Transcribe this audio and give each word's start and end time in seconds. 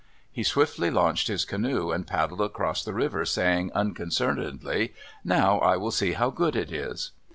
He 0.31 0.41
swiftly 0.41 0.89
launched 0.89 1.27
his 1.27 1.45
canoe, 1.45 1.91
and 1.91 2.07
paddled 2.07 2.41
across 2.41 2.83
the 2.83 2.91
river, 2.91 3.23
saying 3.23 3.71
unconcernedly, 3.75 4.95
"Now 5.23 5.59
I 5.59 5.77
will 5.77 5.91
see 5.91 6.13
how 6.13 6.31
good 6.31 6.55
it 6.55 6.71
is." 6.71 7.11